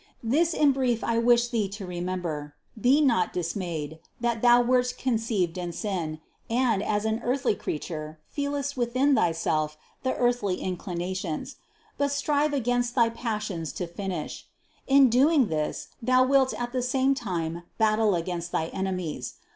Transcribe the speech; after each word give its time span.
This 0.23 0.55
in 0.55 0.71
brief 0.71 1.03
I 1.03 1.19
wish 1.19 1.49
thee 1.49 1.69
to 1.69 1.85
remember; 1.85 2.55
be 2.75 3.01
not 3.01 3.31
dismayed, 3.31 3.99
that 4.19 4.41
thou 4.41 4.59
wert 4.59 4.95
conceived 4.97 5.59
in 5.59 5.71
sin, 5.71 6.19
and, 6.49 6.81
as 6.81 7.05
an 7.05 7.21
earthly 7.23 7.53
creature, 7.53 8.17
feelest 8.27 8.75
within 8.75 9.13
thyself 9.13 9.77
the 10.01 10.15
earthly 10.15 10.55
inclinations; 10.55 11.57
but 11.99 12.09
strive 12.11 12.51
against 12.51 12.95
thy 12.95 13.09
passions 13.11 13.71
to 13.73 13.83
a 13.83 13.87
finish. 13.87 14.47
In 14.87 15.07
doing 15.07 15.49
this 15.49 15.89
thou 16.01 16.23
wilt 16.23 16.55
at 16.59 16.71
the 16.71 16.81
same 16.81 17.13
time 17.13 17.61
battle 17.77 18.15
against 18.15 18.51
thy 18.51 18.69
enemies. 18.69 19.35